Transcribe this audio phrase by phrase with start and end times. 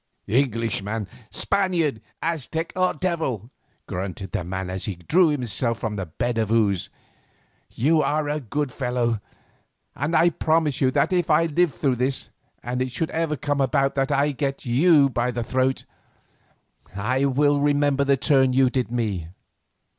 [0.25, 3.51] "Englishman, Spaniard, Aztec, or devil,"
[3.87, 6.89] grunted the man as he drew himself from his bed of ooze,
[7.69, 9.21] "you are a good fellow,
[9.95, 12.31] and I promise you that if I live through this,
[12.63, 15.85] and it should ever come about that I get you by the throat,
[16.95, 19.27] I will remember the turn you did me.